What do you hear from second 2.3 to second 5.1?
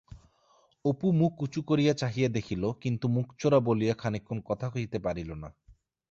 দেখিল কিন্তু মুখচোরা বলিয়া খানিকক্ষণ কথা কহিতে